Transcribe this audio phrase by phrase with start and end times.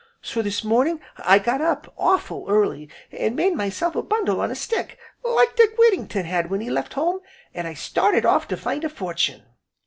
[0.23, 4.55] So this morning I got up, awful' early, an' made myself a bundle on a
[4.55, 7.19] stick, like Dick Whittington had when he left home,
[7.53, 9.43] an' I started off to find a fortune."